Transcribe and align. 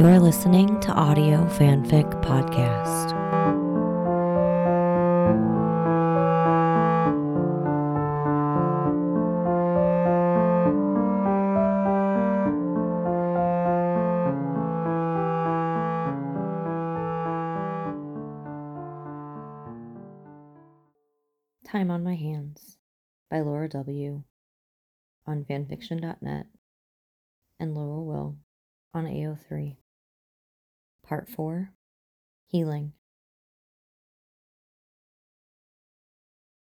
You're 0.00 0.18
listening 0.18 0.80
to 0.80 0.92
Audio 0.92 1.44
Fanfic 1.44 2.08
Podcast. 2.22 3.10
Time 21.62 21.90
on 21.90 22.02
My 22.02 22.14
Hands 22.14 22.78
by 23.30 23.40
Laura 23.40 23.68
W. 23.68 24.22
on 25.26 25.44
fanfiction.net 25.44 26.46
and 27.60 27.74
Laurel 27.74 28.06
Will 28.06 28.38
on 28.94 29.04
AO3. 29.04 29.76
Part 31.10 31.28
4 31.28 31.72
Healing. 32.46 32.92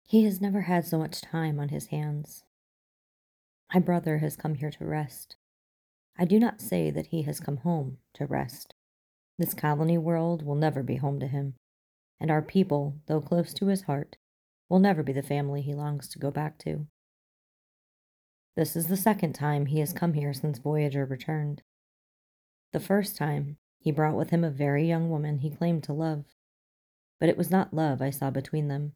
He 0.03 0.25
has 0.25 0.43
never 0.43 0.61
had 0.61 0.85
so 0.85 0.99
much 0.99 1.23
time 1.23 1.59
on 1.59 1.71
his 1.71 1.87
hands. 1.87 2.45
My 3.73 3.81
brother 3.81 4.19
has 4.19 4.37
come 4.37 4.57
here 4.57 4.71
to 4.73 4.85
rest. 4.85 5.37
I 6.19 6.27
do 6.27 6.39
not 6.39 6.61
say 6.61 6.91
that 6.91 7.07
he 7.07 7.23
has 7.23 7.41
come 7.41 7.57
home 7.57 7.97
to 8.13 8.27
rest. 8.27 8.75
This 9.39 9.55
colony 9.55 9.97
world 9.97 10.45
will 10.45 10.55
never 10.55 10.83
be 10.83 10.97
home 10.97 11.19
to 11.21 11.27
him, 11.27 11.55
and 12.21 12.31
our 12.31 12.43
people, 12.43 12.97
though 13.07 13.23
close 13.23 13.55
to 13.55 13.69
his 13.69 13.85
heart, 13.85 14.19
will 14.69 14.81
never 14.81 15.03
be 15.03 15.15
the 15.15 15.23
family 15.23 15.63
he 15.63 15.73
longs 15.73 16.09
to 16.09 16.19
go 16.19 16.31
back 16.31 16.59
to. 16.59 16.87
This 18.55 18.77
is 18.77 18.89
the 18.89 18.99
second 18.99 19.33
time 19.33 19.65
he 19.65 19.81
has 19.81 19.95
come 19.95 20.13
here 20.13 20.35
since 20.35 20.59
Voyager 20.59 21.07
returned. 21.07 21.63
The 22.75 22.81
first 22.81 23.17
time, 23.17 23.57
he 23.87 23.93
brought 23.93 24.17
with 24.17 24.31
him 24.31 24.43
a 24.43 24.51
very 24.51 24.85
young 24.85 25.09
woman 25.09 25.39
he 25.39 25.49
claimed 25.49 25.85
to 25.85 25.93
love. 25.93 26.25
But 27.21 27.29
it 27.29 27.37
was 27.37 27.53
not 27.53 27.73
love 27.73 28.03
I 28.03 28.11
saw 28.11 28.33
between 28.33 28.67
them. 28.67 28.95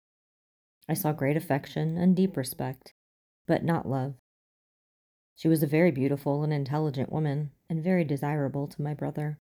I 0.89 0.95
saw 0.95 1.13
great 1.13 1.37
affection 1.37 1.97
and 1.97 2.17
deep 2.17 2.37
respect, 2.37 2.93
but 3.47 3.63
not 3.63 3.89
love. 3.89 4.17
She 5.37 5.47
was 5.47 5.63
a 5.63 5.69
very 5.69 5.93
beautiful 5.93 6.43
and 6.43 6.53
intelligent 6.53 7.13
woman, 7.13 7.53
and 7.69 7.85
very 7.85 8.03
desirable 8.03 8.67
to 8.67 8.83
my 8.83 8.93
brother. 8.93 9.39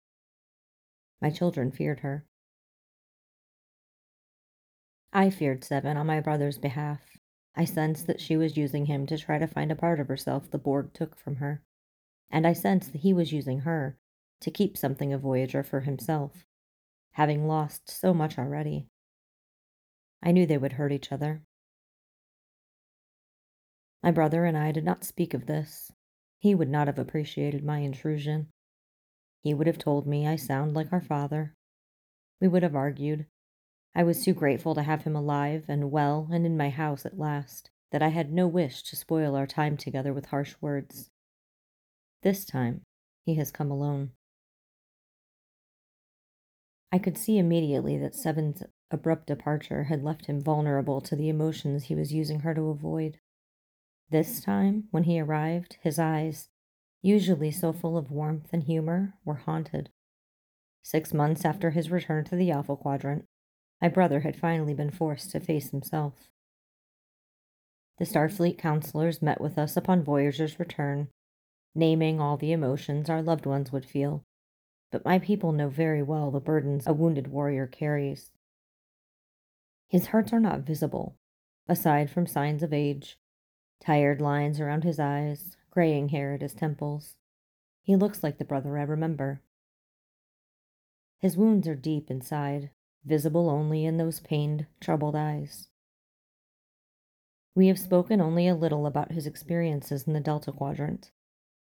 My 1.21 1.29
children 1.29 1.71
feared 1.71 1.99
her. 1.99 2.25
I 5.13 5.29
feared 5.29 5.63
Seven 5.63 5.95
on 5.95 6.07
my 6.07 6.21
brother's 6.21 6.57
behalf. 6.57 7.01
I 7.55 7.65
sensed 7.65 8.07
that 8.07 8.19
she 8.19 8.35
was 8.35 8.57
using 8.57 8.87
him 8.87 9.05
to 9.05 9.17
try 9.19 9.37
to 9.37 9.45
find 9.45 9.71
a 9.71 9.75
part 9.75 9.99
of 9.99 10.07
herself 10.07 10.49
the 10.49 10.57
Borg 10.57 10.91
took 10.93 11.15
from 11.15 11.35
her, 11.35 11.61
and 12.31 12.47
I 12.47 12.53
sensed 12.53 12.93
that 12.93 13.01
he 13.01 13.13
was 13.13 13.31
using 13.31 13.59
her 13.59 13.99
to 14.45 14.51
keep 14.51 14.77
something 14.77 15.11
of 15.11 15.21
Voyager 15.21 15.63
for 15.63 15.79
himself, 15.79 16.45
having 17.13 17.47
lost 17.47 17.89
so 17.89 18.13
much 18.13 18.37
already. 18.37 18.85
I 20.21 20.31
knew 20.31 20.45
they 20.45 20.59
would 20.59 20.73
hurt 20.73 20.91
each 20.91 21.11
other. 21.11 21.41
My 24.03 24.11
brother 24.11 24.45
and 24.45 24.55
I 24.55 24.71
did 24.71 24.85
not 24.85 25.03
speak 25.03 25.33
of 25.33 25.47
this. 25.47 25.91
He 26.37 26.53
would 26.53 26.69
not 26.69 26.85
have 26.85 26.99
appreciated 26.99 27.63
my 27.63 27.79
intrusion. 27.79 28.49
He 29.41 29.51
would 29.55 29.65
have 29.65 29.79
told 29.79 30.05
me 30.05 30.27
I 30.27 30.35
sound 30.35 30.75
like 30.75 30.93
our 30.93 31.01
father. 31.01 31.55
We 32.39 32.47
would 32.47 32.61
have 32.61 32.75
argued. 32.75 33.25
I 33.95 34.03
was 34.03 34.23
too 34.23 34.35
grateful 34.35 34.75
to 34.75 34.83
have 34.83 35.05
him 35.05 35.15
alive 35.15 35.65
and 35.67 35.89
well 35.89 36.29
and 36.31 36.45
in 36.45 36.55
my 36.55 36.69
house 36.69 37.03
at 37.03 37.17
last 37.17 37.71
that 37.91 38.03
I 38.03 38.09
had 38.09 38.31
no 38.31 38.47
wish 38.47 38.83
to 38.83 38.95
spoil 38.95 39.35
our 39.35 39.47
time 39.47 39.75
together 39.75 40.13
with 40.13 40.27
harsh 40.27 40.53
words. 40.61 41.09
This 42.21 42.45
time, 42.45 42.83
he 43.25 43.33
has 43.37 43.49
come 43.49 43.71
alone. 43.71 44.11
I 46.95 46.97
could 46.97 47.17
see 47.17 47.37
immediately 47.37 47.97
that 47.97 48.15
Seven's 48.15 48.63
abrupt 48.89 49.27
departure 49.27 49.83
had 49.83 50.01
left 50.01 50.27
him 50.27 50.41
vulnerable 50.41 51.01
to 51.01 51.13
the 51.13 51.27
emotions 51.27 51.83
he 51.83 51.93
was 51.93 52.13
using 52.13 52.39
her 52.39 52.55
to 52.55 52.69
avoid. 52.69 53.19
This 54.11 54.39
time, 54.39 54.85
when 54.91 55.03
he 55.03 55.19
arrived, 55.19 55.75
his 55.81 55.99
eyes, 55.99 56.47
usually 57.01 57.51
so 57.51 57.73
full 57.73 57.97
of 57.97 58.11
warmth 58.11 58.47
and 58.53 58.63
humor, 58.63 59.15
were 59.25 59.33
haunted. 59.33 59.89
Six 60.83 61.13
months 61.13 61.43
after 61.43 61.71
his 61.71 61.91
return 61.91 62.23
to 62.25 62.37
the 62.37 62.49
Alpha 62.49 62.77
Quadrant, 62.77 63.25
my 63.81 63.89
brother 63.89 64.21
had 64.21 64.39
finally 64.39 64.73
been 64.73 64.89
forced 64.89 65.31
to 65.31 65.41
face 65.41 65.71
himself. 65.71 66.29
The 67.99 68.05
Starfleet 68.05 68.57
counselors 68.57 69.21
met 69.21 69.41
with 69.41 69.57
us 69.57 69.75
upon 69.75 70.05
Voyager's 70.05 70.59
return, 70.61 71.09
naming 71.75 72.21
all 72.21 72.37
the 72.37 72.53
emotions 72.53 73.09
our 73.09 73.21
loved 73.21 73.45
ones 73.45 73.73
would 73.73 73.85
feel 73.85 74.23
but 74.95 75.03
my 75.03 75.19
people 75.19 75.51
know 75.51 75.67
very 75.67 76.01
well 76.01 76.31
the 76.31 76.39
burdens 76.39 76.87
a 76.87 76.93
wounded 76.93 77.27
warrior 77.27 77.67
carries. 77.67 78.31
His 79.89 80.05
hurts 80.05 80.31
are 80.31 80.39
not 80.39 80.61
visible, 80.61 81.17
aside 81.67 82.09
from 82.09 82.25
signs 82.25 82.63
of 82.63 82.71
age, 82.71 83.19
tired 83.81 84.21
lines 84.21 84.57
around 84.57 84.85
his 84.85 84.97
eyes, 84.97 85.57
graying 85.69 86.07
hair 86.07 86.33
at 86.33 86.41
his 86.41 86.53
temples. 86.53 87.17
He 87.81 87.97
looks 87.97 88.23
like 88.23 88.37
the 88.37 88.45
brother 88.45 88.77
I 88.77 88.83
remember. 88.83 89.41
His 91.19 91.35
wounds 91.35 91.67
are 91.67 91.75
deep 91.75 92.09
inside, 92.09 92.69
visible 93.03 93.49
only 93.49 93.83
in 93.83 93.97
those 93.97 94.21
pained, 94.21 94.65
troubled 94.79 95.17
eyes. 95.17 95.67
We 97.53 97.67
have 97.67 97.79
spoken 97.79 98.21
only 98.21 98.47
a 98.47 98.55
little 98.55 98.85
about 98.85 99.11
his 99.11 99.27
experiences 99.27 100.07
in 100.07 100.13
the 100.13 100.21
Delta 100.21 100.53
Quadrant. 100.53 101.11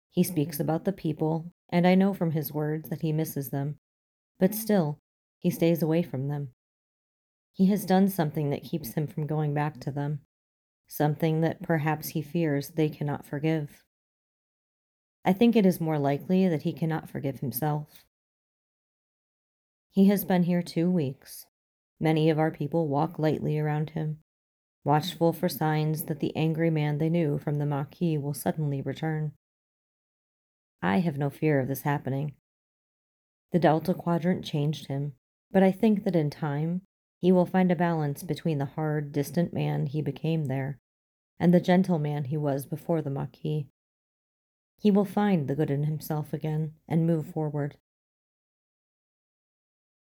He 0.10 0.24
speaks 0.24 0.60
about 0.60 0.84
the 0.84 0.92
people 0.92 1.53
and 1.70 1.88
I 1.88 1.96
know 1.96 2.14
from 2.14 2.32
his 2.32 2.54
words 2.54 2.90
that 2.90 3.02
he 3.02 3.12
misses 3.12 3.50
them, 3.50 3.80
but 4.40 4.54
still, 4.54 5.00
he 5.40 5.50
stays 5.50 5.82
away 5.82 6.04
from 6.04 6.28
them. 6.28 6.50
He 7.52 7.68
has 7.68 7.86
done 7.86 8.10
something 8.10 8.50
that 8.50 8.64
keeps 8.64 8.94
him 8.94 9.08
from 9.08 9.28
going 9.28 9.54
back 9.54 9.80
to 9.82 9.92
them, 9.92 10.22
something 10.88 11.42
that 11.42 11.62
perhaps 11.62 12.10
he 12.10 12.22
fears 12.22 12.70
they 12.70 12.90
cannot 12.90 13.26
forgive. 13.26 13.84
I 15.26 15.34
think 15.34 15.56
it 15.56 15.66
is 15.66 15.80
more 15.80 16.00
likely 16.00 16.48
that 16.48 16.64
he 16.64 16.74
cannot 16.74 17.10
forgive 17.10 17.40
himself. 17.40 18.06
He 19.92 20.08
has 20.08 20.26
been 20.26 20.44
here 20.44 20.64
two 20.64 20.90
weeks. 20.90 21.46
Many 22.00 22.30
of 22.30 22.40
our 22.40 22.52
people 22.52 22.88
walk 22.88 23.20
lightly 23.20 23.60
around 23.60 23.92
him, 23.92 24.18
watchful 24.84 25.32
for 25.32 25.48
signs 25.48 26.06
that 26.06 26.20
the 26.20 26.36
angry 26.36 26.70
man 26.70 26.98
they 26.98 27.10
knew 27.10 27.38
from 27.38 27.60
the 27.60 27.66
Maquis 27.66 28.18
will 28.18 28.34
suddenly 28.34 28.82
return. 28.82 29.34
I 30.84 31.00
have 31.00 31.18
no 31.18 31.32
fear 31.32 31.60
of 31.60 31.68
this 31.68 31.82
happening. 31.82 32.36
The 33.52 33.60
Delta 33.60 33.96
Quadrant 33.96 34.46
changed 34.46 34.86
him, 34.86 35.14
but 35.52 35.64
I 35.64 35.72
think 35.72 36.04
that 36.04 36.16
in 36.16 36.30
time 36.30 36.82
he 37.20 37.32
will 37.32 37.48
find 37.48 37.72
a 37.72 37.76
balance 37.76 38.22
between 38.22 38.60
the 38.60 38.66
hard, 38.66 39.12
distant 39.12 39.54
man 39.54 39.88
he 39.88 40.02
became 40.04 40.46
there 40.46 40.80
and 41.40 41.54
the 41.54 41.60
gentle 41.60 42.00
man 42.00 42.26
he 42.26 42.38
was 42.38 42.66
before 42.66 43.02
the 43.02 43.10
Maquis. 43.10 43.66
He 44.78 44.92
will 44.92 45.06
find 45.06 45.48
the 45.48 45.56
good 45.56 45.70
in 45.70 45.84
himself 45.84 46.34
again 46.34 46.74
and 46.88 47.08
move 47.08 47.28
forward. 47.28 47.78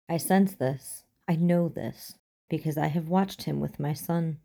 I 0.09 0.19
sense 0.19 0.55
this, 0.55 1.05
I 1.27 1.37
know 1.37 1.69
this, 1.69 2.19
because 2.49 2.77
I 2.77 2.89
have 2.89 3.09
watched 3.09 3.45
him 3.45 3.61
with 3.61 3.81
my 3.81 3.95
son. 3.95 4.39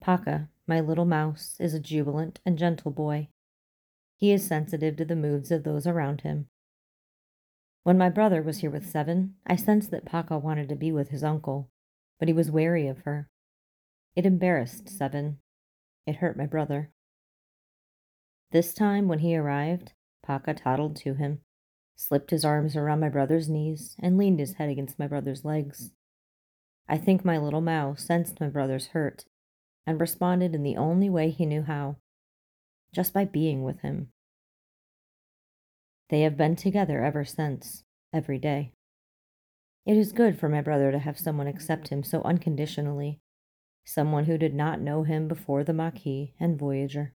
Paka, 0.00 0.50
my 0.66 0.80
little 0.80 1.06
mouse, 1.06 1.56
is 1.58 1.72
a 1.72 1.80
jubilant 1.80 2.40
and 2.44 2.58
gentle 2.58 2.90
boy. 2.90 3.28
He 4.24 4.32
is 4.32 4.46
sensitive 4.46 4.96
to 4.96 5.04
the 5.04 5.16
moods 5.16 5.50
of 5.50 5.64
those 5.64 5.86
around 5.86 6.22
him. 6.22 6.48
When 7.82 7.98
my 7.98 8.08
brother 8.08 8.40
was 8.40 8.60
here 8.60 8.70
with 8.70 8.88
Seven, 8.88 9.34
I 9.46 9.54
sensed 9.54 9.90
that 9.90 10.06
Paka 10.06 10.38
wanted 10.38 10.70
to 10.70 10.76
be 10.76 10.90
with 10.90 11.10
his 11.10 11.22
uncle, 11.22 11.68
but 12.18 12.26
he 12.26 12.32
was 12.32 12.50
wary 12.50 12.88
of 12.88 13.00
her. 13.00 13.28
It 14.16 14.24
embarrassed 14.24 14.88
Seven. 14.88 15.40
It 16.06 16.16
hurt 16.16 16.38
my 16.38 16.46
brother. 16.46 16.90
This 18.50 18.72
time, 18.72 19.08
when 19.08 19.18
he 19.18 19.36
arrived, 19.36 19.92
Paka 20.22 20.54
toddled 20.54 20.96
to 20.96 21.12
him, 21.12 21.40
slipped 21.94 22.30
his 22.30 22.46
arms 22.46 22.76
around 22.76 23.00
my 23.00 23.10
brother's 23.10 23.50
knees, 23.50 23.94
and 23.98 24.16
leaned 24.16 24.40
his 24.40 24.54
head 24.54 24.70
against 24.70 24.98
my 24.98 25.06
brother's 25.06 25.44
legs. 25.44 25.90
I 26.88 26.96
think 26.96 27.26
my 27.26 27.36
little 27.36 27.60
mouse 27.60 28.06
sensed 28.06 28.40
my 28.40 28.48
brother's 28.48 28.86
hurt 28.86 29.26
and 29.86 30.00
responded 30.00 30.54
in 30.54 30.62
the 30.62 30.78
only 30.78 31.10
way 31.10 31.28
he 31.28 31.44
knew 31.44 31.64
how 31.64 31.96
just 32.94 33.12
by 33.12 33.24
being 33.24 33.62
with 33.62 33.80
him. 33.80 34.08
They 36.10 36.22
have 36.22 36.36
been 36.36 36.56
together 36.56 37.02
ever 37.02 37.24
since, 37.24 37.82
every 38.12 38.38
day. 38.38 38.72
It 39.84 39.96
is 39.96 40.12
good 40.12 40.38
for 40.38 40.48
my 40.48 40.62
brother 40.62 40.92
to 40.92 40.98
have 40.98 41.18
someone 41.18 41.46
accept 41.46 41.88
him 41.88 42.02
so 42.02 42.22
unconditionally, 42.22 43.18
someone 43.84 44.24
who 44.24 44.38
did 44.38 44.54
not 44.54 44.80
know 44.80 45.02
him 45.02 45.28
before 45.28 45.64
the 45.64 45.74
Maquis 45.74 46.30
and 46.40 46.58
Voyager. 46.58 47.12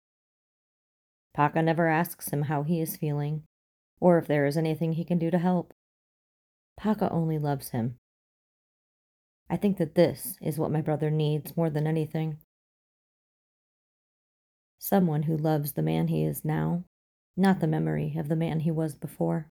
Paka 1.34 1.62
never 1.62 1.88
asks 1.88 2.28
him 2.28 2.42
how 2.42 2.62
he 2.62 2.80
is 2.80 2.96
feeling, 2.96 3.42
or 4.00 4.18
if 4.18 4.26
there 4.26 4.46
is 4.46 4.56
anything 4.56 4.92
he 4.92 5.04
can 5.04 5.18
do 5.18 5.30
to 5.30 5.38
help. 5.38 5.74
Paka 6.76 7.10
only 7.10 7.38
loves 7.38 7.70
him. 7.70 7.96
I 9.50 9.56
think 9.56 9.76
that 9.78 9.94
this 9.94 10.38
is 10.40 10.58
what 10.58 10.70
my 10.70 10.80
brother 10.80 11.10
needs 11.10 11.56
more 11.56 11.68
than 11.68 11.86
anything 11.86 12.38
someone 14.84 15.22
who 15.22 15.34
loves 15.34 15.72
the 15.72 15.82
man 15.82 16.08
he 16.08 16.22
is 16.24 16.44
now, 16.44 16.84
not 17.38 17.58
the 17.60 17.66
memory 17.66 18.14
of 18.18 18.28
the 18.28 18.36
man 18.36 18.60
he 18.60 18.70
was 18.70 18.94
before. 18.94 19.48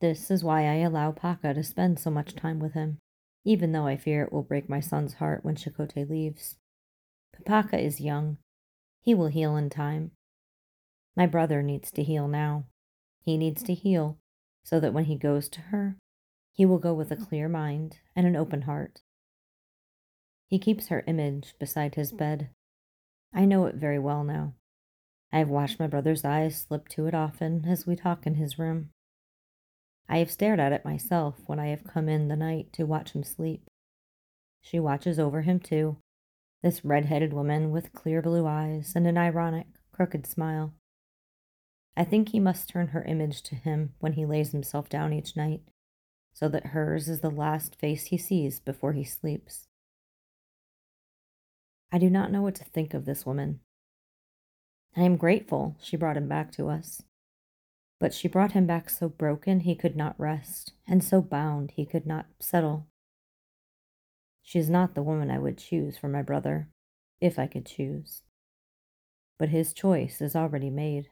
This 0.00 0.30
is 0.30 0.42
why 0.42 0.62
I 0.62 0.76
allow 0.76 1.12
Paka 1.12 1.52
to 1.52 1.62
spend 1.62 1.98
so 1.98 2.10
much 2.10 2.34
time 2.34 2.60
with 2.60 2.72
him, 2.72 2.96
even 3.44 3.72
though 3.72 3.86
I 3.86 3.98
fear 3.98 4.22
it 4.22 4.32
will 4.32 4.42
break 4.42 4.70
my 4.70 4.80
son's 4.80 5.14
heart 5.14 5.44
when 5.44 5.54
Chakotay 5.54 6.08
leaves. 6.08 6.56
Paka 7.44 7.78
is 7.78 8.00
young. 8.00 8.38
He 9.02 9.14
will 9.14 9.26
heal 9.26 9.54
in 9.56 9.68
time. 9.68 10.12
My 11.14 11.26
brother 11.26 11.62
needs 11.62 11.90
to 11.90 12.02
heal 12.02 12.26
now. 12.26 12.64
He 13.20 13.36
needs 13.36 13.62
to 13.64 13.74
heal 13.74 14.16
so 14.64 14.80
that 14.80 14.94
when 14.94 15.04
he 15.04 15.16
goes 15.16 15.46
to 15.50 15.60
her, 15.60 15.98
he 16.54 16.64
will 16.64 16.78
go 16.78 16.94
with 16.94 17.10
a 17.10 17.16
clear 17.16 17.50
mind 17.50 17.98
and 18.16 18.26
an 18.26 18.34
open 18.34 18.62
heart 18.62 19.02
he 20.52 20.58
keeps 20.58 20.88
her 20.88 21.02
image 21.06 21.54
beside 21.58 21.94
his 21.94 22.10
hmm. 22.10 22.18
bed. 22.18 22.50
I 23.32 23.46
know 23.46 23.64
it 23.64 23.76
very 23.76 23.98
well 23.98 24.22
now. 24.22 24.52
I 25.32 25.38
have 25.38 25.48
watched 25.48 25.80
my 25.80 25.86
brother's 25.86 26.26
eyes 26.26 26.60
slip 26.60 26.88
to 26.88 27.06
it 27.06 27.14
often 27.14 27.64
as 27.66 27.86
we 27.86 27.96
talk 27.96 28.26
in 28.26 28.34
his 28.34 28.58
room. 28.58 28.90
I 30.10 30.18
have 30.18 30.30
stared 30.30 30.60
at 30.60 30.72
it 30.72 30.84
myself 30.84 31.40
when 31.46 31.58
I 31.58 31.68
have 31.68 31.84
come 31.84 32.06
in 32.06 32.28
the 32.28 32.36
night 32.36 32.70
to 32.74 32.84
watch 32.84 33.12
him 33.12 33.24
sleep. 33.24 33.62
She 34.60 34.78
watches 34.78 35.18
over 35.18 35.40
him 35.40 35.58
too, 35.58 35.96
this 36.62 36.84
red 36.84 37.06
headed 37.06 37.32
woman 37.32 37.70
with 37.70 37.94
clear 37.94 38.20
blue 38.20 38.46
eyes 38.46 38.92
and 38.94 39.06
an 39.06 39.16
ironic, 39.16 39.68
crooked 39.90 40.26
smile. 40.26 40.74
I 41.96 42.04
think 42.04 42.28
he 42.28 42.40
must 42.40 42.68
turn 42.68 42.88
her 42.88 43.04
image 43.04 43.42
to 43.44 43.54
him 43.54 43.94
when 44.00 44.12
he 44.12 44.26
lays 44.26 44.52
himself 44.52 44.90
down 44.90 45.14
each 45.14 45.34
night, 45.34 45.62
so 46.34 46.46
that 46.50 46.66
hers 46.66 47.08
is 47.08 47.20
the 47.20 47.30
last 47.30 47.74
face 47.74 48.04
he 48.04 48.18
sees 48.18 48.60
before 48.60 48.92
he 48.92 49.02
sleeps. 49.02 49.66
I 51.92 51.98
do 51.98 52.08
not 52.08 52.32
know 52.32 52.40
what 52.40 52.54
to 52.56 52.64
think 52.64 52.94
of 52.94 53.04
this 53.04 53.26
woman. 53.26 53.60
I 54.96 55.02
am 55.02 55.16
grateful 55.16 55.76
she 55.80 55.96
brought 55.96 56.16
him 56.16 56.26
back 56.26 56.50
to 56.52 56.68
us. 56.70 57.02
But 58.00 58.14
she 58.14 58.28
brought 58.28 58.52
him 58.52 58.66
back 58.66 58.88
so 58.88 59.08
broken 59.08 59.60
he 59.60 59.76
could 59.76 59.94
not 59.94 60.18
rest, 60.18 60.72
and 60.88 61.04
so 61.04 61.20
bound 61.20 61.72
he 61.72 61.84
could 61.84 62.06
not 62.06 62.26
settle. 62.40 62.86
She 64.42 64.58
is 64.58 64.70
not 64.70 64.94
the 64.94 65.02
woman 65.02 65.30
I 65.30 65.38
would 65.38 65.58
choose 65.58 65.98
for 65.98 66.08
my 66.08 66.22
brother, 66.22 66.68
if 67.20 67.38
I 67.38 67.46
could 67.46 67.66
choose. 67.66 68.22
But 69.38 69.50
his 69.50 69.72
choice 69.72 70.20
is 70.20 70.34
already 70.34 70.70
made. 70.70 71.10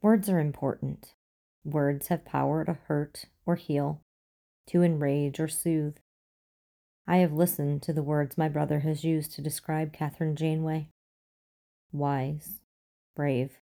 Words 0.00 0.28
are 0.28 0.40
important. 0.40 1.14
Words 1.64 2.08
have 2.08 2.24
power 2.24 2.64
to 2.64 2.74
hurt 2.74 3.24
or 3.46 3.56
heal, 3.56 4.02
to 4.68 4.82
enrage 4.82 5.40
or 5.40 5.48
soothe. 5.48 5.96
I 7.06 7.18
have 7.18 7.32
listened 7.32 7.82
to 7.82 7.92
the 7.92 8.02
words 8.02 8.38
my 8.38 8.48
brother 8.48 8.80
has 8.80 9.04
used 9.04 9.32
to 9.34 9.42
describe 9.42 9.92
Kathryn 9.92 10.34
Janeway 10.34 10.88
wise, 11.92 12.60
brave, 13.14 13.58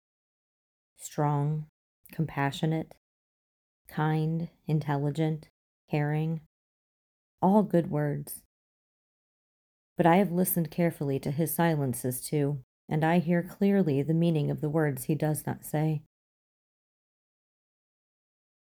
strong, 0.96 1.66
compassionate, 2.12 2.94
kind, 3.88 4.48
intelligent, 4.66 5.48
caring. 5.90 6.42
All 7.40 7.62
good 7.62 7.90
words. 7.90 8.42
But 9.96 10.06
I 10.06 10.16
have 10.16 10.30
listened 10.30 10.70
carefully 10.70 11.18
to 11.20 11.30
his 11.30 11.54
silences 11.54 12.20
too, 12.20 12.58
and 12.88 13.04
I 13.04 13.18
hear 13.18 13.42
clearly 13.42 14.02
the 14.02 14.14
meaning 14.14 14.50
of 14.50 14.60
the 14.60 14.68
words 14.68 15.04
he 15.04 15.14
does 15.14 15.46
not 15.46 15.64
say. 15.64 16.02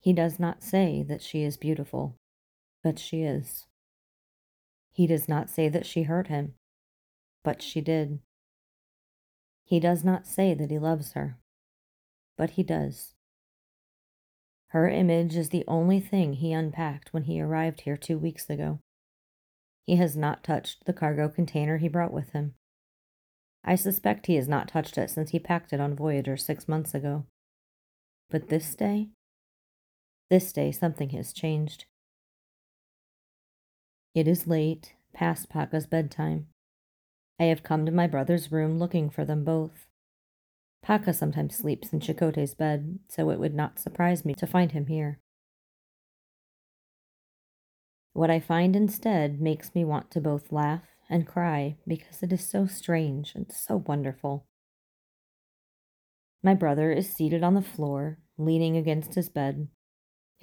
He 0.01 0.12
does 0.12 0.39
not 0.39 0.63
say 0.63 1.04
that 1.07 1.21
she 1.21 1.44
is 1.44 1.56
beautiful, 1.56 2.15
but 2.83 3.00
she 3.00 3.21
is. 3.24 3.65
He 4.94 5.07
does 5.07 5.28
not 5.28 5.50
say 5.50 5.69
that 5.69 5.86
she 5.86 6.04
hurt 6.04 6.28
him, 6.28 6.54
but 7.44 7.62
she 7.62 7.81
did. 7.81 8.19
He 9.66 9.80
does 9.80 10.04
not 10.04 10.28
say 10.28 10.54
that 10.54 10.69
he 10.69 10.78
loves 10.78 11.13
her, 11.13 11.38
but 12.38 12.51
he 12.51 12.63
does. 12.63 13.16
Her 14.68 14.88
image 14.88 15.36
is 15.36 15.50
the 15.50 15.63
only 15.68 16.00
thing 16.00 16.34
he 16.34 16.54
unpacked 16.54 17.12
when 17.12 17.24
he 17.24 17.42
arrived 17.42 17.81
here 17.81 17.98
two 17.98 18.18
weeks 18.18 18.50
ago. 18.50 18.80
He 19.86 19.95
has 19.98 20.16
not 20.16 20.44
touched 20.44 20.86
the 20.86 20.94
cargo 20.94 21.28
container 21.28 21.78
he 21.78 21.88
brought 21.88 22.13
with 22.13 22.31
him. 22.31 22.54
I 23.63 23.75
suspect 23.75 24.28
he 24.28 24.36
has 24.36 24.48
not 24.48 24.68
touched 24.68 24.98
it 24.98 25.10
since 25.10 25.31
he 25.31 25.39
packed 25.39 25.74
it 25.74 25.80
on 25.80 25.96
Voyager 25.96 26.38
six 26.38 26.68
months 26.68 26.94
ago. 26.94 27.25
But 28.30 28.50
this 28.50 28.75
day, 28.75 29.10
this 30.30 30.51
day 30.51 30.72
something 30.72 31.10
has 31.10 31.34
changed. 31.34 31.86
It 34.13 34.27
is 34.27 34.48
late, 34.48 34.94
past 35.13 35.50
Paka's 35.50 35.88
bedtime. 35.88 36.48
I 37.39 37.45
have 37.45 37.63
come 37.63 37.86
to 37.86 37.92
my 37.92 38.07
brother's 38.07 38.51
room 38.51 38.77
looking 38.77 39.10
for 39.10 39.25
them 39.25 39.44
both. 39.44 39.88
Paka 40.81 41.13
sometimes 41.13 41.56
sleeps 41.56 41.94
in 41.94 42.00
Chakotay's 42.00 42.54
bed, 42.54 43.00
so 43.07 43.30
it 43.30 43.39
would 43.39 43.56
not 43.56 43.80
surprise 43.80 44.24
me 44.24 44.33
to 44.36 44.45
find 44.45 44.74
him 44.74 44.88
here. 44.88 45.19
What 48.13 48.30
I 48.30 48.39
find 48.39 48.75
instead 48.75 49.42
makes 49.42 49.74
me 49.74 49.83
want 49.83 50.12
to 50.12 50.21
both 50.21 50.51
laugh 50.51 50.83
and 51.10 51.25
cry 51.25 51.77
because 51.88 52.21
it 52.21 52.31
is 52.31 52.48
so 52.48 52.68
strange 52.68 53.33
and 53.33 53.51
so 53.51 53.77
wonderful. 53.77 54.45
My 56.44 56.54
brother 56.54 56.92
is 56.92 57.12
seated 57.12 57.42
on 57.44 57.56
the 57.56 57.62
floor, 57.62 58.19
leaning 58.38 58.77
against 58.77 59.15
his 59.15 59.30
bed, 59.30 59.69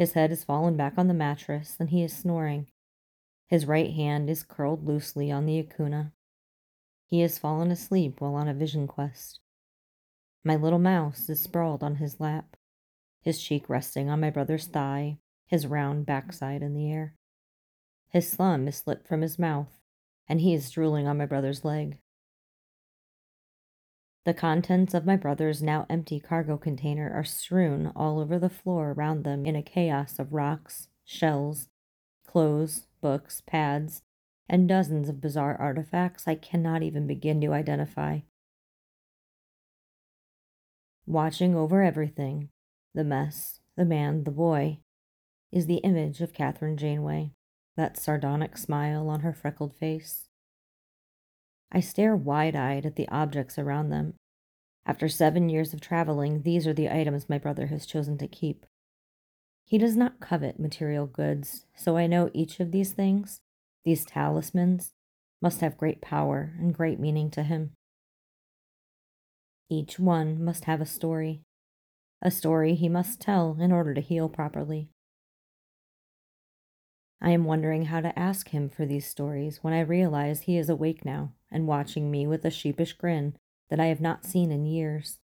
his 0.01 0.15
head 0.15 0.33
is 0.33 0.45
fallen 0.45 0.79
back 0.79 0.95
on 0.97 1.09
the 1.09 1.15
mattress, 1.15 1.77
and 1.79 1.91
he 1.91 2.03
is 2.03 2.17
snoring. 2.17 2.69
His 3.51 3.67
right 3.67 3.93
hand 3.93 4.31
is 4.31 4.45
curled 4.45 4.87
loosely 4.87 5.33
on 5.33 5.45
the 5.45 5.61
akoonah. 5.61 6.13
He 7.05 7.21
has 7.23 7.37
fallen 7.37 7.73
asleep 7.73 8.21
while 8.21 8.37
on 8.37 8.47
a 8.47 8.55
vision 8.55 8.87
quest. 8.87 9.41
My 10.45 10.55
little 10.55 10.79
mouse 10.79 11.29
is 11.29 11.41
sprawled 11.41 11.83
on 11.83 11.97
his 11.97 12.21
lap, 12.21 12.57
his 13.21 13.43
cheek 13.43 13.69
resting 13.69 14.09
on 14.09 14.21
my 14.21 14.31
brother's 14.31 14.67
thigh, 14.67 15.19
his 15.49 15.67
round 15.67 16.07
backside 16.07 16.63
in 16.63 16.75
the 16.75 16.93
air. 16.93 17.17
His 18.11 18.31
slum 18.31 18.69
is 18.69 18.77
slipped 18.77 19.09
from 19.09 19.21
his 19.21 19.37
mouth, 19.37 19.81
and 20.29 20.41
he 20.41 20.55
is 20.55 20.71
drooling 20.71 21.09
on 21.09 21.19
my 21.19 21.27
brother's 21.27 21.65
leg. 21.65 21.99
The 24.25 24.33
contents 24.33 24.95
of 24.95 25.07
my 25.07 25.17
brother's 25.17 25.61
now 25.61 25.87
empty 25.91 26.21
cargo 26.21 26.57
container 26.57 27.11
are 27.13 27.25
strewn 27.25 27.91
all 27.97 28.21
over 28.21 28.39
the 28.39 28.49
floor 28.49 28.93
around 28.93 29.25
them 29.25 29.45
in 29.45 29.57
a 29.57 29.63
chaos 29.63 30.21
of 30.21 30.33
rocks, 30.33 30.87
shells, 31.05 31.69
clothes, 32.31 32.87
books, 33.01 33.43
pads, 33.45 34.03
and 34.49 34.69
dozens 34.69 35.09
of 35.09 35.21
bizarre 35.21 35.57
artifacts 35.61 36.29
I 36.29 36.37
cannot 36.37 36.81
even 36.81 37.05
begin 37.09 37.41
to 37.41 37.53
identify. 37.53 38.21
Watching 41.07 41.57
over 41.57 41.83
everything, 41.83 42.51
the 42.95 43.03
mess, 43.03 43.59
the 43.77 43.85
man, 43.85 44.23
the 44.23 44.31
boy, 44.31 44.79
is 45.51 45.67
the 45.67 45.79
image 45.79 46.21
of 46.21 46.33
Kathryn 46.33 46.77
Janeway, 46.77 47.33
that 47.77 47.97
sardonic 47.99 48.57
smile 48.57 49.09
on 49.09 49.21
her 49.21 49.33
freckled 49.33 49.75
face. 49.75 50.29
I 51.73 51.81
stare 51.81 52.15
wide 52.15 52.55
eyed 52.55 52.87
at 52.87 52.95
the 52.95 53.09
objects 53.09 53.59
around 53.59 53.91
them. 53.91 54.15
After 54.87 55.09
seven 55.09 55.49
years 55.49 55.75
of 55.75 55.81
traveling, 55.81 56.43
these 56.43 56.65
are 56.69 56.75
the 56.75 56.91
items 56.91 57.29
my 57.29 57.39
brother 57.39 57.67
has 57.67 57.87
chosen 57.87 58.19
to 58.19 58.29
keep. 58.29 58.67
He 59.71 59.79
does 59.79 59.97
not 59.97 60.19
covet 60.19 60.59
material 60.59 61.07
goods, 61.07 61.65
so 61.77 61.97
I 61.97 62.09
know 62.09 62.29
each 62.35 62.59
of 62.59 62.73
these 62.73 62.93
things, 62.93 63.41
these 63.85 64.05
talismans, 64.05 64.95
must 65.41 65.61
have 65.61 65.79
great 65.79 66.01
power 66.01 66.55
and 66.59 66.75
great 66.75 66.99
meaning 66.99 67.31
to 67.31 67.45
him. 67.45 67.71
Each 69.69 69.97
one 69.97 70.43
must 70.43 70.65
have 70.65 70.81
a 70.81 70.87
story, 70.87 71.45
a 72.21 72.33
story 72.33 72.75
he 72.75 72.89
must 72.89 73.21
tell 73.21 73.59
in 73.61 73.71
order 73.71 73.95
to 73.95 74.01
heal 74.01 74.29
properly. 74.29 74.89
I 77.21 77.31
am 77.31 77.45
wondering 77.45 77.85
how 77.85 78.01
to 78.01 78.19
ask 78.19 78.49
him 78.49 78.71
for 78.71 78.85
these 78.85 79.07
stories 79.07 79.61
when 79.63 79.73
I 79.73 79.83
realize 79.83 80.41
he 80.41 80.59
is 80.59 80.69
awake 80.69 81.05
now 81.05 81.35
and 81.49 81.69
watching 81.69 82.11
me 82.11 82.27
with 82.27 82.45
a 82.45 82.51
sheepish 82.51 82.95
grin 82.95 83.37
that 83.69 83.79
I 83.79 83.87
have 83.87 84.01
not 84.01 84.25
seen 84.25 84.51
in 84.51 84.67
years. 84.67 85.21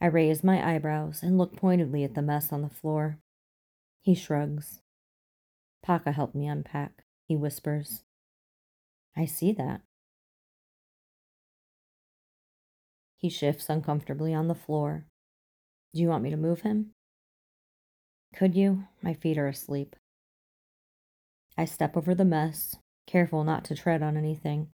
I 0.00 0.06
raise 0.06 0.42
my 0.42 0.74
eyebrows 0.74 1.22
and 1.22 1.36
look 1.36 1.56
pointedly 1.56 2.04
at 2.04 2.14
the 2.14 2.22
mess 2.22 2.52
on 2.52 2.62
the 2.62 2.70
floor. 2.70 3.18
He 4.00 4.14
shrugs. 4.14 4.80
Paka 5.82 6.12
helped 6.12 6.34
me 6.34 6.46
unpack, 6.46 7.04
he 7.26 7.36
whispers. 7.36 8.02
I 9.16 9.26
see 9.26 9.52
that. 9.52 9.82
He 13.16 13.28
shifts 13.28 13.68
uncomfortably 13.68 14.32
on 14.32 14.48
the 14.48 14.54
floor. 14.54 15.04
Do 15.92 16.00
you 16.00 16.08
want 16.08 16.22
me 16.22 16.30
to 16.30 16.36
move 16.36 16.62
him? 16.62 16.92
Could 18.34 18.54
you? 18.54 18.84
My 19.02 19.12
feet 19.12 19.36
are 19.36 19.48
asleep. 19.48 19.96
I 21.58 21.66
step 21.66 21.96
over 21.96 22.14
the 22.14 22.24
mess, 22.24 22.76
careful 23.06 23.44
not 23.44 23.64
to 23.66 23.74
tread 23.74 24.02
on 24.02 24.16
anything, 24.16 24.68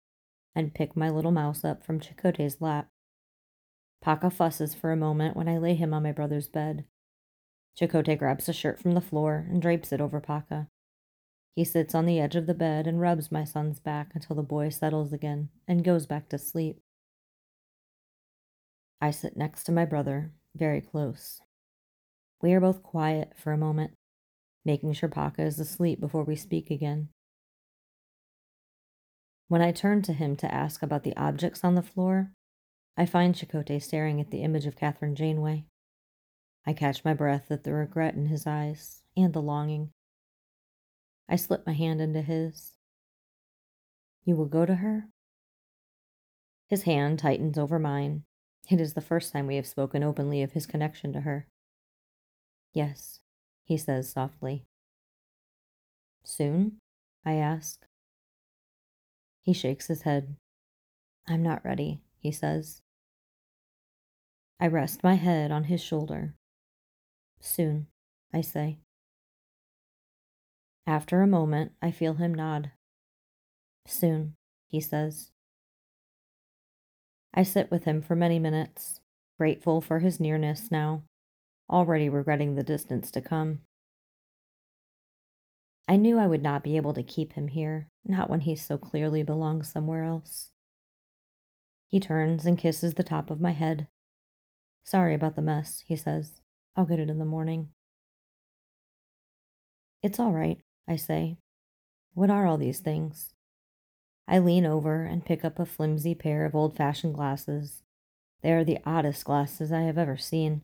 and 0.55 0.75
pick 0.75 0.95
my 0.95 1.11
little 1.11 1.33
mouse 1.33 1.65
up 1.65 1.85
from 1.85 1.99
Chakotay's 1.99 2.61
lap. 2.61 2.89
Paka 4.03 4.31
fusses 4.31 4.75
for 4.75 4.93
a 4.93 4.97
moment 4.97 5.37
when 5.37 5.49
I 5.49 5.59
lay 5.59 5.75
him 5.75 5.93
on 5.93 6.03
my 6.03 6.13
brother's 6.13 6.49
bed. 6.49 6.85
Chakotay 7.79 8.19
grabs 8.19 8.49
a 8.49 8.53
shirt 8.53 8.81
from 8.81 8.93
the 8.93 9.01
floor 9.01 9.47
and 9.49 9.61
drapes 9.61 9.93
it 9.93 10.01
over 10.01 10.21
Paka. 10.21 10.69
He 11.55 11.65
sits 11.65 11.95
on 11.95 12.07
the 12.07 12.21
edge 12.21 12.37
of 12.37 12.47
the 12.47 12.55
bed 12.55 12.87
and 12.87 13.01
rubs 13.01 13.33
my 13.33 13.45
son's 13.45 13.81
back 13.81 14.13
until 14.15 14.37
the 14.37 14.43
boy 14.43 14.69
settles 14.69 15.13
again 15.13 15.49
and 15.67 15.85
goes 15.85 16.07
back 16.07 16.29
to 16.29 16.39
sleep. 16.39 16.81
I 19.01 19.11
sit 19.11 19.37
next 19.37 19.65
to 19.65 19.73
my 19.73 19.85
brother, 19.85 20.33
very 20.55 20.81
close, 20.81 21.41
We 22.43 22.53
are 22.53 22.61
both 22.61 22.83
quiet 22.83 23.33
for 23.37 23.53
a 23.53 23.59
moment, 23.59 23.93
making 24.65 24.93
sure 24.93 25.09
Paka 25.09 25.43
is 25.43 25.59
asleep 25.59 26.01
before 26.01 26.25
we 26.25 26.37
speak 26.37 26.71
again. 26.71 27.09
When 29.49 29.63
I 29.63 29.73
turn 29.73 30.03
to 30.03 30.13
him 30.13 30.37
to 30.37 30.53
ask 30.53 30.83
about 30.83 31.05
the 31.05 31.17
objects 31.17 31.63
on 31.63 31.75
the 31.75 31.83
floor, 31.83 32.33
I 32.97 33.05
find 33.05 33.35
Chakotay 33.35 33.83
staring 33.83 34.21
at 34.21 34.31
the 34.31 34.43
image 34.43 34.65
of 34.65 34.77
Kathryn 34.77 35.15
Janeway. 35.15 35.67
I 36.67 36.73
catch 36.73 37.05
my 37.05 37.13
breath 37.13 37.51
at 37.51 37.65
the 37.65 37.75
regret 37.75 38.15
in 38.15 38.27
his 38.27 38.47
eyes 38.47 39.03
and 39.17 39.33
the 39.33 39.43
longing. 39.43 39.91
I 41.29 41.37
slip 41.37 41.67
my 41.67 41.75
hand 41.75 42.01
into 42.01 42.23
his. 42.23 42.73
You 44.25 44.35
will 44.35 44.47
go 44.47 44.65
to 44.65 44.77
her? 44.77 45.09
His 46.69 46.83
hand 46.83 47.19
tightens 47.19 47.59
over 47.59 47.79
mine. 47.79 48.25
It 48.71 48.81
is 48.81 48.95
the 48.95 49.01
first 49.01 49.33
time 49.33 49.47
we 49.47 49.57
have 49.57 49.67
spoken 49.67 50.03
openly 50.03 50.43
of 50.43 50.53
his 50.53 50.67
connection 50.67 51.13
to 51.13 51.21
her. 51.21 51.47
Yes, 52.73 53.21
he 53.65 53.77
says 53.77 54.11
softly. 54.11 54.65
Soon? 56.25 56.79
I 57.25 57.35
ask. 57.35 57.87
He 59.43 59.53
shakes 59.53 59.87
his 59.87 60.03
head. 60.03 60.37
I'm 61.29 61.43
not 61.43 61.65
ready, 61.65 62.01
he 62.19 62.33
says. 62.33 62.83
I 64.59 64.69
rest 64.69 65.05
my 65.05 65.15
head 65.15 65.51
on 65.51 65.65
his 65.65 65.83
shoulder. 65.83 66.35
Soon, 67.41 67.89
I 68.33 68.41
say. 68.41 68.79
After 70.87 71.21
a 71.21 71.27
moment, 71.27 71.73
I 71.83 71.91
feel 71.91 72.15
him 72.15 72.33
nod. 72.33 72.71
Soon, 73.87 74.37
he 74.69 74.81
says. 74.81 75.31
I 77.35 77.43
sit 77.43 77.71
with 77.71 77.85
him 77.85 78.01
for 78.01 78.17
many 78.17 78.39
minutes, 78.39 79.01
grateful 79.39 79.83
for 79.83 79.99
his 79.99 80.19
nearness 80.19 80.71
now, 80.71 81.03
already 81.69 82.09
regretting 82.09 82.55
the 82.55 82.63
distance 82.63 83.11
to 83.11 83.21
come. 83.21 83.61
I 85.87 85.97
knew 85.97 86.19
I 86.19 86.27
would 86.27 86.43
not 86.43 86.65
be 86.65 86.77
able 86.77 86.95
to 86.95 87.03
keep 87.03 87.35
him 87.35 87.49
here, 87.49 87.89
not 88.05 88.31
when 88.31 88.41
he 88.41 88.57
so 88.57 88.79
clearly 88.79 89.23
belongs 89.23 89.71
somewhere 89.71 90.03
else. 90.03 90.51
He 91.89 92.01
turns 92.01 92.47
and 92.47 92.59
kisses 92.59 92.95
the 92.95 93.05
top 93.05 93.31
of 93.31 93.41
my 93.41 93.53
head. 93.53 93.89
Sorry 94.87 95.15
about 95.15 95.35
the 95.35 95.43
mess, 95.43 95.83
he 95.85 95.97
says. 95.97 96.41
I'll 96.77 96.85
get 96.87 97.01
it 97.01 97.11
in 97.11 97.19
the 97.19 97.25
morning. 97.25 97.71
It's 100.01 100.21
all 100.21 100.31
right, 100.31 100.59
I 100.87 100.95
say. 100.95 101.39
What 102.15 102.31
are 102.31 102.47
all 102.47 102.57
these 102.57 102.79
things? 102.79 103.35
I 104.29 104.39
lean 104.39 104.65
over 104.65 105.05
and 105.05 105.25
pick 105.25 105.45
up 105.45 105.59
a 105.59 105.67
flimsy 105.67 106.15
pair 106.15 106.45
of 106.45 106.55
old 106.55 106.77
fashioned 106.77 107.15
glasses. 107.15 107.83
They 108.43 108.53
are 108.53 108.63
the 108.63 108.79
oddest 108.87 109.25
glasses 109.25 109.73
I 109.73 109.81
have 109.81 109.99
ever 109.99 110.17
seen, 110.17 110.63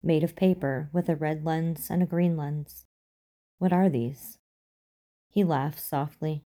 made 0.00 0.22
of 0.22 0.36
paper 0.36 0.88
with 0.92 1.08
a 1.08 1.16
red 1.16 1.44
lens 1.44 1.88
and 1.90 2.04
a 2.04 2.06
green 2.06 2.36
lens. 2.36 2.86
What 3.58 3.72
are 3.72 3.88
these? 3.88 4.38
He 5.28 5.42
laughs 5.42 5.82
softly. 5.82 6.44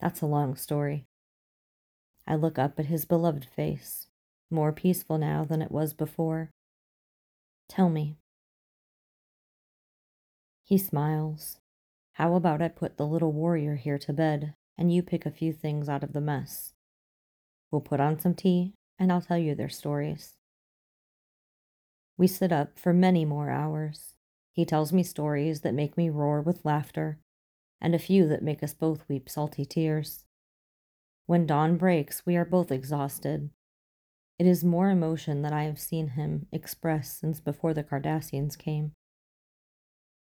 That's 0.00 0.20
a 0.20 0.26
long 0.26 0.54
story. 0.54 1.06
I 2.26 2.34
look 2.34 2.58
up 2.58 2.78
at 2.78 2.86
his 2.86 3.06
beloved 3.06 3.46
face, 3.46 4.08
more 4.50 4.72
peaceful 4.72 5.18
now 5.18 5.44
than 5.44 5.62
it 5.62 5.70
was 5.70 5.92
before. 5.92 6.50
Tell 7.68 7.88
me. 7.88 8.16
He 10.64 10.78
smiles. 10.78 11.58
How 12.14 12.34
about 12.34 12.62
I 12.62 12.68
put 12.68 12.96
the 12.96 13.06
little 13.06 13.32
warrior 13.32 13.76
here 13.76 13.98
to 13.98 14.12
bed 14.12 14.54
and 14.76 14.92
you 14.92 15.02
pick 15.02 15.24
a 15.24 15.30
few 15.30 15.52
things 15.52 15.88
out 15.88 16.02
of 16.02 16.12
the 16.12 16.20
mess. 16.20 16.72
We'll 17.70 17.80
put 17.80 18.00
on 18.00 18.18
some 18.18 18.34
tea, 18.34 18.74
and 18.98 19.12
I'll 19.12 19.20
tell 19.20 19.38
you 19.38 19.54
their 19.54 19.68
stories. 19.68 20.34
We 22.16 22.26
sit 22.26 22.52
up 22.52 22.78
for 22.78 22.92
many 22.92 23.24
more 23.24 23.50
hours. 23.50 24.14
He 24.52 24.64
tells 24.64 24.92
me 24.92 25.02
stories 25.02 25.60
that 25.60 25.74
make 25.74 25.96
me 25.96 26.10
roar 26.10 26.40
with 26.40 26.64
laughter, 26.64 27.18
and 27.80 27.94
a 27.94 27.98
few 27.98 28.28
that 28.28 28.42
make 28.42 28.62
us 28.62 28.74
both 28.74 29.04
weep 29.08 29.28
salty 29.28 29.64
tears. 29.64 30.24
When 31.26 31.46
dawn 31.46 31.76
breaks, 31.76 32.24
we 32.24 32.36
are 32.36 32.44
both 32.44 32.70
exhausted. 32.70 33.50
It 34.38 34.46
is 34.46 34.64
more 34.64 34.90
emotion 34.90 35.42
than 35.42 35.52
I 35.52 35.64
have 35.64 35.78
seen 35.78 36.08
him 36.08 36.46
express 36.50 37.18
since 37.18 37.40
before 37.40 37.72
the 37.72 37.84
Cardassians 37.84 38.58
came. 38.58 38.92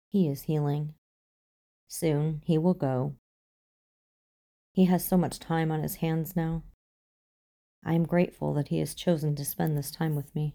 He 0.08 0.28
is 0.28 0.42
healing. 0.42 0.94
Soon 1.88 2.42
he 2.44 2.58
will 2.58 2.75
go, 2.75 3.16
he 4.76 4.84
has 4.84 5.02
so 5.02 5.16
much 5.16 5.38
time 5.38 5.72
on 5.72 5.82
his 5.82 5.96
hands 5.96 6.36
now. 6.36 6.62
I 7.82 7.94
am 7.94 8.04
grateful 8.04 8.52
that 8.52 8.68
he 8.68 8.78
has 8.80 8.94
chosen 8.94 9.34
to 9.36 9.44
spend 9.44 9.75
this 9.75 9.90
time 9.90 10.14
with 10.14 10.34
me. 10.34 10.54